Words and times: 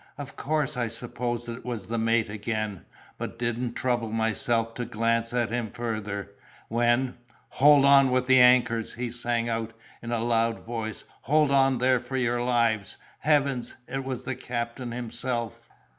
Of 0.17 0.35
course 0.35 0.77
I 0.77 0.87
supposed 0.87 1.47
it 1.47 1.63
was 1.63 1.85
the 1.85 1.99
mate 1.99 2.27
again, 2.27 2.85
but 3.19 3.37
didn't 3.37 3.73
trouble 3.75 4.11
myself 4.11 4.73
to 4.73 4.85
glance 4.85 5.31
at 5.31 5.51
him 5.51 5.69
further, 5.69 6.31
when 6.69 7.19
'Hold 7.49 7.85
on 7.85 8.09
with 8.09 8.25
the 8.25 8.39
anchors!' 8.41 8.93
he 8.93 9.11
sang 9.11 9.47
out 9.47 9.73
in 10.01 10.11
a 10.11 10.17
loud 10.23 10.57
voice. 10.59 11.03
'Hold 11.25 11.51
on 11.51 11.77
there 11.77 11.99
for 11.99 12.17
your 12.17 12.41
lives!' 12.41 12.97
Heavens! 13.19 13.75
it 13.87 14.03
was 14.03 14.23
the 14.23 14.33
captain 14.35 14.91
himself! 14.91 15.69